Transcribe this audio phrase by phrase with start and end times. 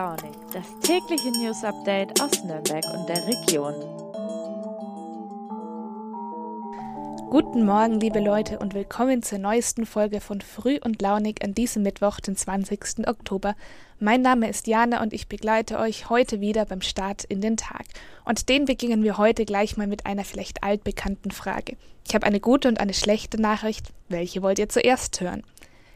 [0.00, 3.74] Launig, das tägliche News Update aus Nürnberg und der Region.
[7.28, 11.82] Guten Morgen, liebe Leute, und willkommen zur neuesten Folge von Früh und Launig an diesem
[11.82, 13.06] Mittwoch, den 20.
[13.06, 13.54] Oktober.
[13.98, 17.84] Mein Name ist Jana und ich begleite euch heute wieder beim Start in den Tag.
[18.24, 21.76] Und den beginnen wir heute gleich mal mit einer vielleicht altbekannten Frage.
[22.08, 23.92] Ich habe eine gute und eine schlechte Nachricht.
[24.08, 25.42] Welche wollt ihr zuerst hören?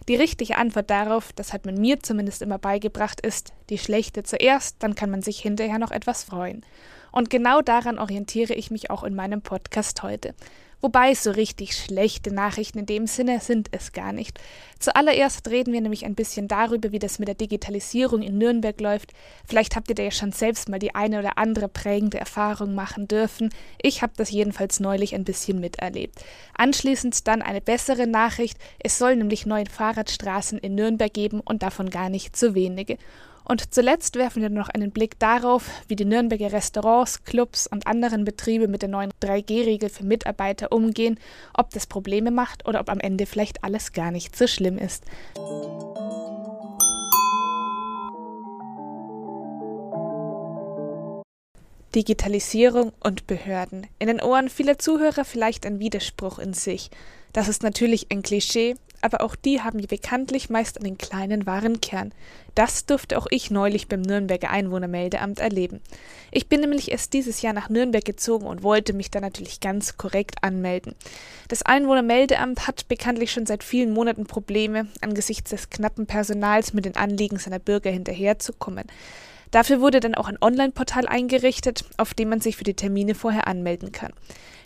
[0.08, 4.82] Die richtige Antwort darauf, das hat man mir zumindest immer beigebracht, ist die schlechte zuerst,
[4.82, 6.64] dann kann man sich hinterher noch etwas freuen.
[7.10, 10.34] Und genau daran orientiere ich mich auch in meinem Podcast heute.
[10.84, 14.38] Wobei so richtig schlechte Nachrichten in dem Sinne sind es gar nicht.
[14.78, 19.14] Zuallererst reden wir nämlich ein bisschen darüber, wie das mit der Digitalisierung in Nürnberg läuft.
[19.46, 23.08] Vielleicht habt ihr da ja schon selbst mal die eine oder andere prägende Erfahrung machen
[23.08, 23.48] dürfen.
[23.80, 26.22] Ich habe das jedenfalls neulich ein bisschen miterlebt.
[26.52, 28.58] Anschließend dann eine bessere Nachricht.
[28.78, 32.98] Es soll nämlich neue Fahrradstraßen in Nürnberg geben und davon gar nicht zu wenige.
[33.44, 38.24] Und zuletzt werfen wir noch einen Blick darauf, wie die Nürnberger Restaurants, Clubs und anderen
[38.24, 41.20] Betriebe mit der neuen 3G-Regel für Mitarbeiter umgehen,
[41.52, 45.04] ob das Probleme macht oder ob am Ende vielleicht alles gar nicht so schlimm ist.
[51.94, 53.86] Digitalisierung und Behörden.
[53.98, 56.90] In den Ohren vieler Zuhörer vielleicht ein Widerspruch in sich.
[57.32, 58.74] Das ist natürlich ein Klischee,
[59.04, 62.12] aber auch die haben bekanntlich meist einen kleinen wahren Kern.
[62.54, 65.80] Das durfte auch ich neulich beim Nürnberger Einwohnermeldeamt erleben.
[66.30, 69.98] Ich bin nämlich erst dieses Jahr nach Nürnberg gezogen und wollte mich da natürlich ganz
[69.98, 70.94] korrekt anmelden.
[71.48, 76.96] Das Einwohnermeldeamt hat bekanntlich schon seit vielen Monaten Probleme, angesichts des knappen Personals mit den
[76.96, 78.86] Anliegen seiner Bürger hinterherzukommen.
[79.50, 83.46] Dafür wurde dann auch ein Online-Portal eingerichtet, auf dem man sich für die Termine vorher
[83.48, 84.14] anmelden kann.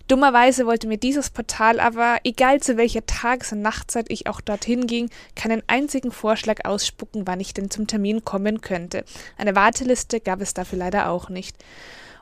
[0.08, 4.86] Dummerweise wollte mir dieses Portal aber, egal zu welcher Tages- und Nachtzeit ich auch dorthin
[4.86, 9.04] ging, keinen einzigen Vorschlag ausspucken, wann ich denn zum Termin kommen könnte.
[9.36, 11.56] Eine Warteliste gab es dafür leider auch nicht.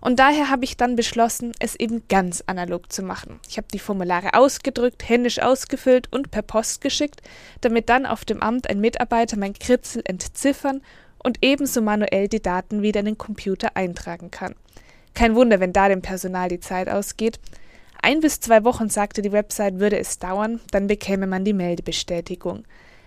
[0.00, 3.38] Und daher habe ich dann beschlossen, es eben ganz analog zu machen.
[3.48, 7.22] Ich habe die Formulare ausgedrückt, händisch ausgefüllt und per Post geschickt,
[7.60, 10.82] damit dann auf dem Amt ein Mitarbeiter mein Kritzel entziffern
[11.22, 14.56] und ebenso manuell die Daten wieder in den Computer eintragen kann.
[15.14, 17.38] Kein Wunder, wenn da dem Personal die Zeit ausgeht.
[18.02, 22.64] Ein bis zwei Wochen, sagte die Website, würde es dauern, dann bekäme man die Meldebestätigung.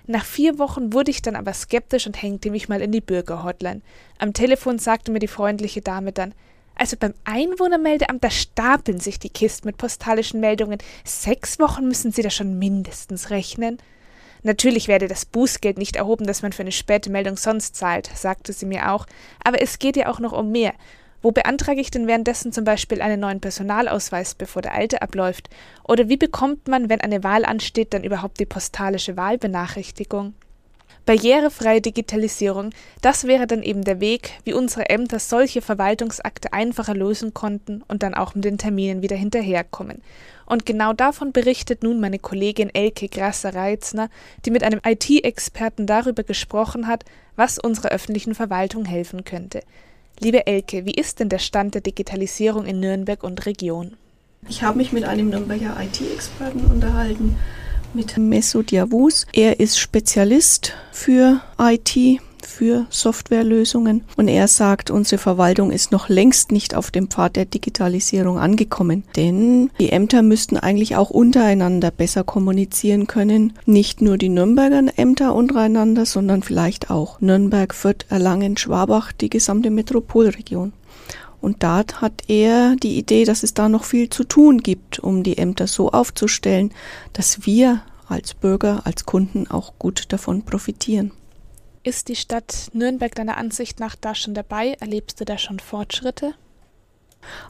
[0.08, 3.82] Nach vier Wochen wurde ich dann aber skeptisch und hängte mich mal in die Bürgerhotline.
[4.18, 6.34] Am Telefon sagte mir die freundliche Dame dann,
[6.76, 10.80] also beim Einwohnermeldeamt, da stapeln sich die Kisten mit postalischen Meldungen.
[11.04, 13.78] Sechs Wochen müssen Sie da schon mindestens rechnen.
[14.44, 18.54] Natürlich werde das Bußgeld nicht erhoben, das man für eine späte Meldung sonst zahlt, sagte
[18.54, 19.06] sie mir auch,
[19.44, 20.74] aber es geht ja auch noch um mehr.
[21.22, 25.50] Wo beantrage ich denn währenddessen zum Beispiel einen neuen Personalausweis, bevor der alte abläuft?
[25.84, 30.34] Oder wie bekommt man, wenn eine Wahl ansteht, dann überhaupt die postalische Wahlbenachrichtigung?
[31.06, 32.70] Barrierefreie Digitalisierung,
[33.02, 38.04] das wäre dann eben der Weg, wie unsere Ämter solche Verwaltungsakte einfacher lösen konnten und
[38.04, 40.04] dann auch mit den Terminen wieder hinterherkommen.
[40.46, 44.10] Und genau davon berichtet nun meine Kollegin Elke Grasser-Reitzner,
[44.46, 47.06] die mit einem IT-Experten darüber gesprochen hat,
[47.36, 49.62] was unserer öffentlichen Verwaltung helfen könnte.
[50.22, 53.94] Liebe Elke, wie ist denn der Stand der Digitalisierung in Nürnberg und Region?
[54.50, 57.38] Ich habe mich mit einem Nürnberger IT-Experten unterhalten,
[57.94, 59.26] mit Mesut Yavuz.
[59.32, 64.04] Er ist Spezialist für IT für Softwarelösungen.
[64.18, 69.04] Und er sagt, unsere Verwaltung ist noch längst nicht auf dem Pfad der Digitalisierung angekommen.
[69.16, 73.54] Denn die Ämter müssten eigentlich auch untereinander besser kommunizieren können.
[73.66, 79.70] Nicht nur die Nürnberger Ämter untereinander, sondern vielleicht auch Nürnberg, Fürth, Erlangen, Schwabach, die gesamte
[79.70, 80.74] Metropolregion.
[81.42, 85.24] Und da hat er die Idee, dass es da noch viel zu tun gibt, um
[85.24, 86.72] die Ämter so aufzustellen,
[87.14, 91.12] dass wir als Bürger, als Kunden auch gut davon profitieren.
[91.84, 94.76] Ist die Stadt Nürnberg deiner Ansicht nach da schon dabei?
[94.80, 96.34] Erlebst du da schon Fortschritte?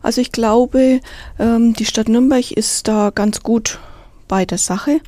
[0.01, 1.01] Also ich glaube,
[1.39, 3.79] ähm, die Stadt Nürnberg ist da ganz gut
[4.27, 5.01] bei der Sache.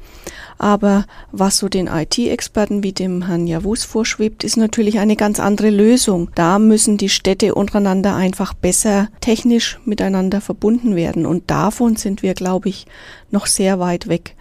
[0.57, 5.69] Aber was so den IT-Experten wie dem Herrn Javus vorschwebt, ist natürlich eine ganz andere
[5.69, 6.29] Lösung.
[6.35, 11.25] Da müssen die Städte untereinander einfach besser technisch miteinander verbunden werden.
[11.25, 12.85] Und davon sind wir, glaube ich,
[13.29, 14.35] noch sehr weit weg.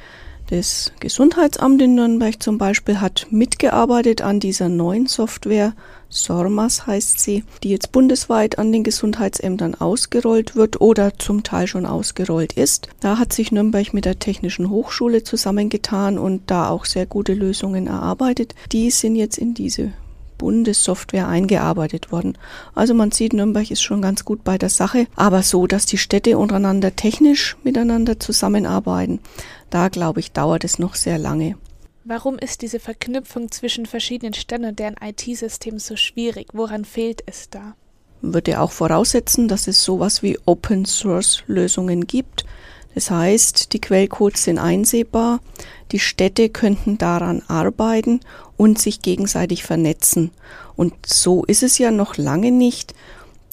[0.51, 5.75] Das Gesundheitsamt in Nürnberg zum Beispiel hat mitgearbeitet an dieser neuen Software,
[6.09, 11.87] SORMAS heißt sie, die jetzt bundesweit an den Gesundheitsämtern ausgerollt wird oder zum Teil schon
[11.87, 12.89] ausgerollt ist.
[12.99, 17.87] Da hat sich Nürnberg mit der Technischen Hochschule zusammengetan und da auch sehr gute Lösungen
[17.87, 18.57] erarbeitet.
[18.73, 19.93] Die sind jetzt in diese
[20.41, 22.39] Bundessoftware eingearbeitet worden.
[22.75, 25.99] Also man sieht, Nürnberg ist schon ganz gut bei der Sache, aber so, dass die
[25.99, 29.21] Städte untereinander technisch miteinander zusammenarbeiten,
[29.69, 31.57] da glaube ich, dauert es noch sehr lange.
[32.05, 36.49] Warum ist diese Verknüpfung zwischen verschiedenen Ständen und deren IT-Systemen so schwierig?
[36.55, 37.75] Woran fehlt es da?
[38.23, 42.47] Würde auch voraussetzen, dass es sowas wie Open Source Lösungen gibt.
[42.95, 45.41] Das heißt, die Quellcodes sind einsehbar,
[45.93, 48.21] die Städte könnten daran arbeiten
[48.57, 50.31] und sich gegenseitig vernetzen.
[50.77, 52.95] Und so ist es ja noch lange nicht,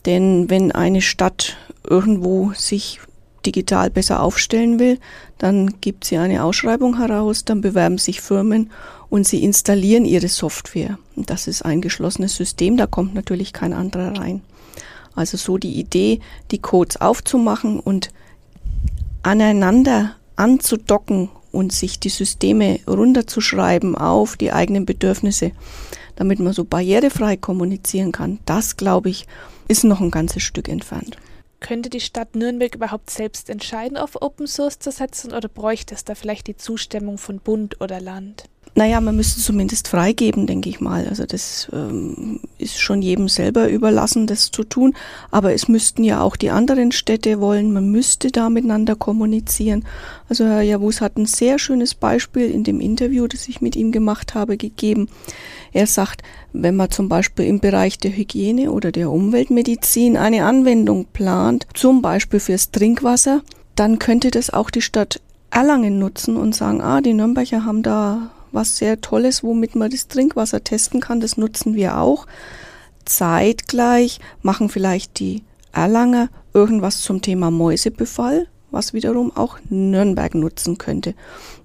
[0.06, 3.00] denn wenn eine Stadt irgendwo sich
[3.46, 5.00] digital besser aufstellen will,
[5.38, 8.72] dann gibt sie eine Ausschreibung heraus, dann bewerben sich Firmen
[9.10, 10.98] und sie installieren ihre Software.
[11.16, 14.42] Und das ist ein geschlossenes System, da kommt natürlich kein anderer rein.
[15.16, 16.20] Also so die Idee,
[16.52, 18.10] die Codes aufzumachen und
[19.28, 25.52] aneinander anzudocken und sich die Systeme runterzuschreiben auf die eigenen Bedürfnisse,
[26.16, 29.28] damit man so barrierefrei kommunizieren kann, das glaube ich,
[29.68, 31.18] ist noch ein ganzes Stück entfernt.
[31.60, 36.06] Könnte die Stadt Nürnberg überhaupt selbst entscheiden, auf Open Source zu setzen oder bräuchte es
[36.06, 38.46] da vielleicht die Zustimmung von Bund oder Land?
[38.78, 41.08] Naja, man müsste zumindest freigeben, denke ich mal.
[41.08, 44.94] Also das ähm, ist schon jedem selber überlassen, das zu tun.
[45.32, 47.74] Aber es müssten ja auch die anderen Städte wollen.
[47.74, 49.84] Man müsste da miteinander kommunizieren.
[50.30, 53.92] Also Herr Javus hat ein sehr schönes Beispiel in dem Interview, das ich mit ihm
[53.92, 55.10] gemacht habe, gegeben.
[55.74, 56.22] Er sagt,
[56.54, 62.04] wenn man zum Beispiel im Bereich der Hygiene oder der Umweltmedizin eine Anwendung plant, zum
[62.04, 63.42] Beispiel fürs Trinkwasser,
[63.74, 65.20] dann könnte das auch die Stadt
[65.50, 70.08] Erlangen nutzen und sagen, ah, die Nürnberger haben da was sehr Tolles, womit man das
[70.08, 71.20] Trinkwasser testen kann.
[71.20, 72.28] Das nutzen wir auch.
[73.06, 81.14] Zeitgleich machen vielleicht die Erlanger irgendwas zum Thema Mäusebefall, was wiederum auch Nürnberg nutzen könnte.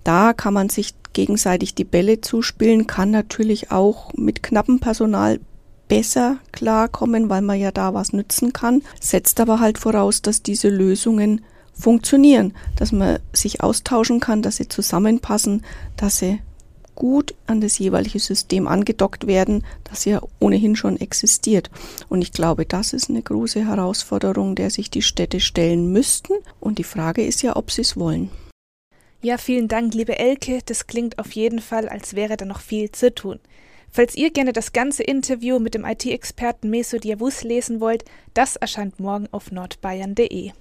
[0.05, 5.40] Da kann man sich gegenseitig die Bälle zuspielen, kann natürlich auch mit knappem Personal
[5.88, 10.69] besser klarkommen, weil man ja da was nützen kann, setzt aber halt voraus, dass diese
[10.69, 11.43] Lösungen
[11.75, 15.62] funktionieren, dass man sich austauschen kann, dass sie zusammenpassen,
[15.96, 16.40] dass sie
[17.02, 21.69] gut an das jeweilige System angedockt werden, das ja ohnehin schon existiert.
[22.08, 26.34] Und ich glaube, das ist eine große Herausforderung, der sich die Städte stellen müssten.
[26.60, 28.31] Und die Frage ist ja, ob sie es wollen.
[29.20, 30.60] Ja, vielen Dank, liebe Elke.
[30.64, 33.40] Das klingt auf jeden Fall, als wäre da noch viel zu tun.
[33.90, 39.00] Falls ihr gerne das ganze Interview mit dem IT-Experten Meso Diavus lesen wollt, das erscheint
[39.00, 40.52] morgen auf nordbayern.de.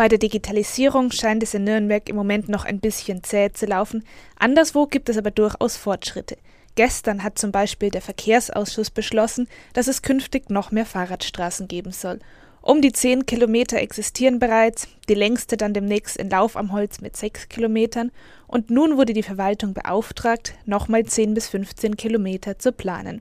[0.00, 4.02] Bei der Digitalisierung scheint es in Nürnberg im Moment noch ein bisschen zäh zu laufen,
[4.38, 6.38] anderswo gibt es aber durchaus Fortschritte.
[6.74, 12.18] Gestern hat zum Beispiel der Verkehrsausschuss beschlossen, dass es künftig noch mehr Fahrradstraßen geben soll.
[12.62, 17.14] Um die zehn Kilometer existieren bereits, die längste dann demnächst in Lauf am Holz mit
[17.14, 18.10] sechs Kilometern,
[18.46, 23.20] und nun wurde die Verwaltung beauftragt, nochmal zehn bis 15 Kilometer zu planen.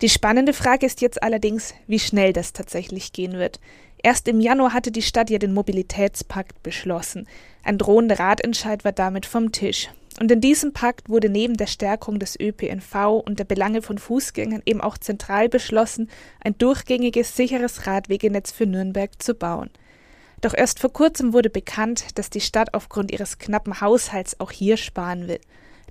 [0.00, 3.60] Die spannende Frage ist jetzt allerdings, wie schnell das tatsächlich gehen wird.
[4.02, 7.28] Erst im Januar hatte die Stadt ja den Mobilitätspakt beschlossen.
[7.62, 9.90] Ein drohender Ratentscheid war damit vom Tisch.
[10.20, 14.62] Und in diesem Pakt wurde neben der Stärkung des ÖPNV und der Belange von Fußgängern
[14.66, 16.10] eben auch zentral beschlossen,
[16.40, 19.70] ein durchgängiges, sicheres Radwegenetz für Nürnberg zu bauen.
[20.40, 24.76] Doch erst vor kurzem wurde bekannt, dass die Stadt aufgrund ihres knappen Haushalts auch hier
[24.76, 25.40] sparen will.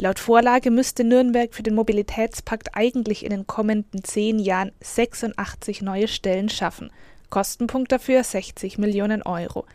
[0.01, 6.07] Laut Vorlage müsste Nürnberg für den Mobilitätspakt eigentlich in den kommenden zehn Jahren 86 neue
[6.07, 6.89] Stellen schaffen.
[7.29, 9.67] Kostenpunkt dafür 60 Millionen Euro.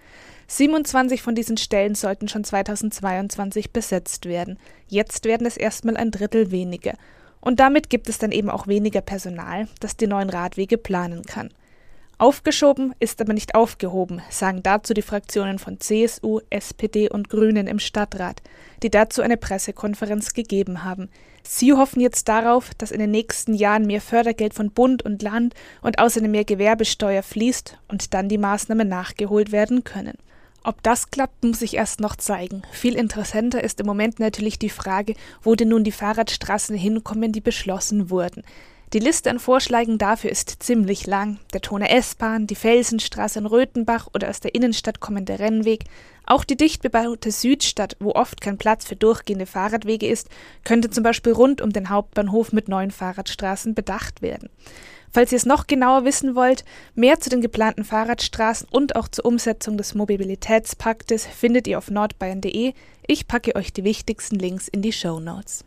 [0.49, 4.59] 27 von diesen Stellen sollten schon 2022 besetzt werden.
[4.89, 6.95] Jetzt werden es erstmal ein Drittel weniger.
[7.41, 11.51] Und damit gibt es dann eben auch weniger Personal, das die neuen Radwege planen kann.
[12.19, 17.79] Aufgeschoben ist aber nicht aufgehoben, sagen dazu die Fraktionen von CSU, SPD und Grünen im
[17.79, 18.41] Stadtrat,
[18.83, 21.11] die dazu eine Pressekonferenz gegeben haben.
[21.43, 25.55] Sie hoffen jetzt darauf, dass in den nächsten Jahren mehr Fördergeld von Bund und Land
[25.83, 30.17] und außerdem mehr Gewerbesteuer fließt und dann die Maßnahmen nachgeholt werden können.
[30.65, 32.63] Ob das klappt, muss sich erst noch zeigen.
[32.73, 37.43] Viel interessanter ist im Moment natürlich die Frage, wo denn nun die Fahrradstraßen hinkommen, die
[37.43, 38.43] beschlossen wurden.
[38.93, 41.39] Die Liste an Vorschlägen dafür ist ziemlich lang.
[41.53, 45.85] Der Tone S-Bahn, die Felsenstraße in Röthenbach oder aus der Innenstadt kommende Rennweg.
[46.25, 50.29] Auch die dicht bebaute Südstadt, wo oft kein Platz für durchgehende Fahrradwege ist,
[50.63, 54.51] könnte zum Beispiel rund um den Hauptbahnhof mit neuen Fahrradstraßen bedacht werden.
[55.13, 56.65] Falls ihr es noch genauer wissen wollt,
[56.95, 62.73] mehr zu den geplanten Fahrradstraßen und auch zur Umsetzung des Mobilitätspaktes findet ihr auf nordbayern.de.
[63.09, 65.65] Ich packe euch die wichtigsten Links in die Show Notes.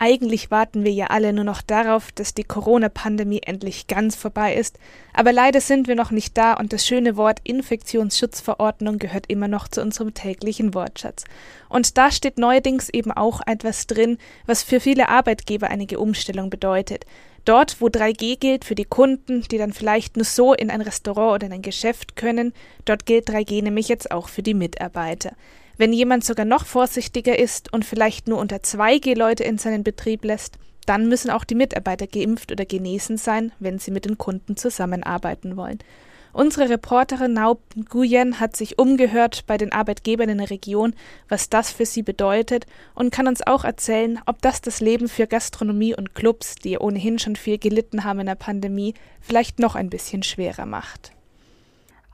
[0.00, 4.78] Eigentlich warten wir ja alle nur noch darauf, dass die Corona-Pandemie endlich ganz vorbei ist,
[5.12, 9.66] aber leider sind wir noch nicht da und das schöne Wort Infektionsschutzverordnung gehört immer noch
[9.66, 11.24] zu unserem täglichen Wortschatz.
[11.68, 17.04] Und da steht neuerdings eben auch etwas drin, was für viele Arbeitgeber einige Umstellung bedeutet.
[17.44, 21.34] Dort, wo 3G gilt für die Kunden, die dann vielleicht nur so in ein Restaurant
[21.34, 22.52] oder in ein Geschäft können,
[22.84, 25.32] dort gilt 3G nämlich jetzt auch für die Mitarbeiter.
[25.78, 30.24] Wenn jemand sogar noch vorsichtiger ist und vielleicht nur unter 2G Leute in seinen Betrieb
[30.24, 34.56] lässt, dann müssen auch die Mitarbeiter geimpft oder genesen sein, wenn sie mit den Kunden
[34.56, 35.78] zusammenarbeiten wollen.
[36.32, 40.94] Unsere Reporterin Naub Nguyen hat sich umgehört bei den Arbeitgebern in der Region,
[41.28, 42.66] was das für sie bedeutet
[42.96, 47.20] und kann uns auch erzählen, ob das das Leben für Gastronomie und Clubs, die ohnehin
[47.20, 51.12] schon viel gelitten haben in der Pandemie, vielleicht noch ein bisschen schwerer macht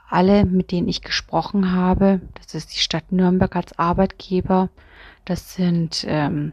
[0.09, 4.69] alle, mit denen ich gesprochen habe, das ist die Stadt Nürnberg als Arbeitgeber,
[5.25, 6.53] das sind ähm,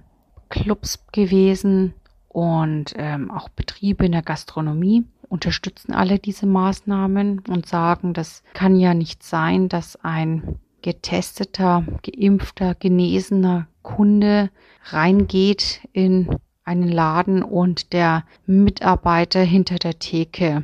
[0.50, 1.94] Clubs gewesen
[2.28, 8.76] und ähm, auch Betriebe in der Gastronomie, unterstützen alle diese Maßnahmen und sagen, das kann
[8.76, 14.50] ja nicht sein, dass ein getesteter, geimpfter, genesener Kunde
[14.86, 20.64] reingeht in einen Laden und der Mitarbeiter hinter der Theke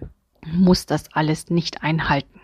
[0.51, 2.36] muss das alles nicht einhalten.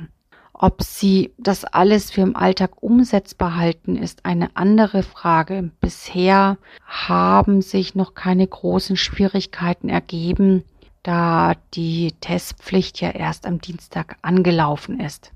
[0.54, 5.72] Ob sie das alles für im Alltag umsetzbar halten, ist eine andere Frage.
[5.82, 10.64] Bisher haben sich noch keine großen Schwierigkeiten ergeben,
[11.02, 15.32] da die Testpflicht ja erst am Dienstag angelaufen ist.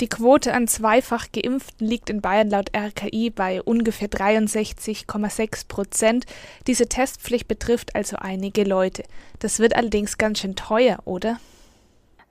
[0.00, 6.24] Die Quote an zweifach Geimpften liegt in Bayern laut RKI bei ungefähr 63,6 Prozent.
[6.68, 9.02] Diese Testpflicht betrifft also einige Leute.
[9.40, 11.38] Das wird allerdings ganz schön teuer, oder?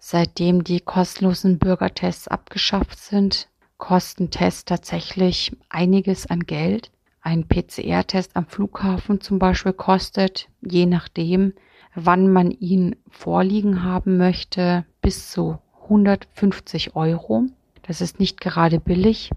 [0.10, 6.92] Seitdem die kostenlosen Bürgertests abgeschafft sind, kosten Tests tatsächlich einiges an Geld.
[7.20, 11.52] Ein PCR-Test am Flughafen zum Beispiel kostet, je nachdem,
[11.94, 17.44] wann man ihn vorliegen haben möchte, bis zu 150 Euro.
[17.82, 19.32] Das ist nicht gerade billig.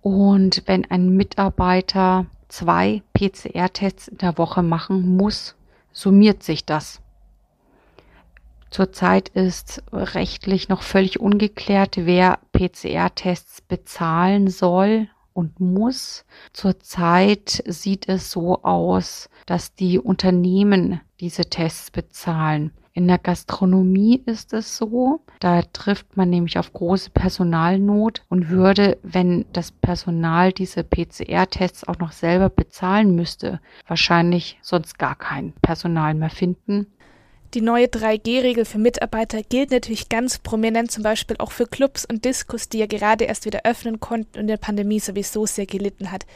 [0.00, 5.56] Und wenn ein Mitarbeiter zwei PCR-Tests in der Woche machen muss,
[5.92, 7.02] summiert sich das.
[8.76, 16.26] Zurzeit ist rechtlich noch völlig ungeklärt, wer PCR-Tests bezahlen soll und muss.
[16.52, 22.70] Zurzeit sieht es so aus, dass die Unternehmen diese Tests bezahlen.
[22.92, 28.98] In der Gastronomie ist es so, da trifft man nämlich auf große Personalnot und würde,
[29.02, 36.12] wenn das Personal diese PCR-Tests auch noch selber bezahlen müsste, wahrscheinlich sonst gar kein Personal
[36.12, 36.86] mehr finden.
[37.56, 42.26] Die neue 3G-Regel für Mitarbeiter gilt natürlich ganz prominent zum Beispiel auch für Clubs und
[42.26, 46.26] Diskos, die ja gerade erst wieder öffnen konnten und der Pandemie sowieso sehr gelitten hat.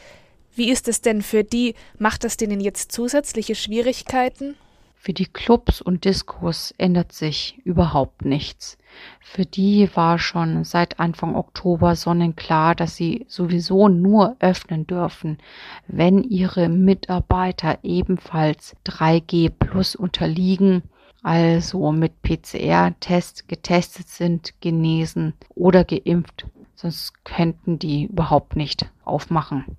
[0.55, 1.75] Wie ist es denn für die?
[1.99, 4.55] Macht das denen jetzt zusätzliche Schwierigkeiten?
[4.95, 8.79] Für die Clubs und Diskos ändert sich überhaupt nichts.
[9.19, 15.37] Für die war schon seit Anfang Oktober sonnenklar, dass sie sowieso nur öffnen dürfen,
[15.85, 20.81] wenn ihre Mitarbeiter ebenfalls 3G plus unterliegen
[21.21, 29.77] also mit PCR-Test getestet sind, genesen oder geimpft, sonst könnten die überhaupt nicht aufmachen.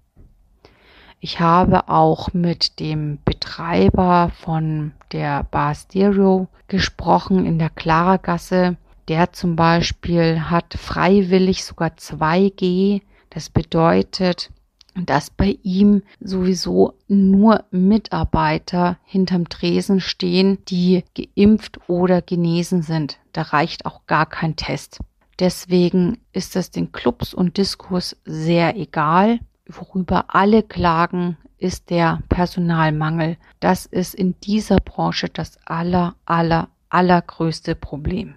[1.25, 8.77] Ich habe auch mit dem Betreiber von der Bar Stereo gesprochen in der Klaragasse.
[9.07, 13.03] Der zum Beispiel hat freiwillig sogar 2G.
[13.31, 14.51] Das bedeutet,
[14.95, 23.19] dass bei ihm sowieso nur Mitarbeiter hinterm Tresen stehen, die geimpft oder genesen sind.
[23.33, 25.01] Da reicht auch gar kein Test.
[25.39, 29.41] Deswegen ist es den Clubs und Diskurs sehr egal.
[29.67, 33.37] Worüber alle klagen, ist der Personalmangel.
[33.61, 38.35] Das ist in dieser Branche das aller, aller, allergrößte Problem.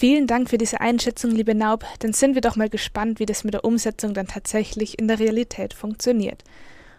[0.00, 1.84] Vielen Dank für diese Einschätzung, liebe Naub.
[1.98, 5.18] Dann sind wir doch mal gespannt, wie das mit der Umsetzung dann tatsächlich in der
[5.18, 6.44] Realität funktioniert.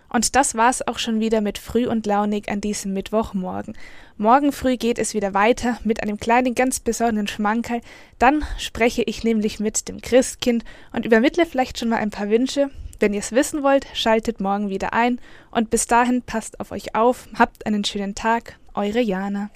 [0.10, 3.78] Und das war's auch schon wieder mit Früh und Launig an diesem Mittwochmorgen.
[4.18, 7.80] Morgen früh geht es wieder weiter mit einem kleinen, ganz besonderen Schmankerl.
[8.18, 12.70] Dann spreche ich nämlich mit dem Christkind und übermittle vielleicht schon mal ein paar Wünsche.
[13.00, 16.96] Wenn ihr es wissen wollt, schaltet morgen wieder ein und bis dahin passt auf euch
[16.96, 19.52] auf, habt einen schönen Tag, eure Jana.